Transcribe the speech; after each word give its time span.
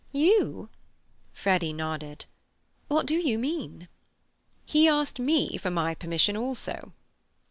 "You?" 0.13 0.69
Freddy 1.31 1.73
nodded. 1.73 2.25
"What 2.87 3.05
do 3.05 3.13
you 3.19 3.37
mean?" 3.37 3.87
"He 4.65 4.87
asked 4.89 5.19
me 5.19 5.57
for 5.57 5.69
my 5.69 5.93
permission 5.93 6.35
also." 6.35 6.93